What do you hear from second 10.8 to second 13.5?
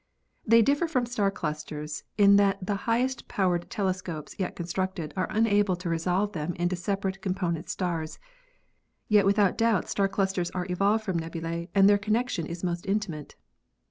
from nebulae and their connection is most intimate.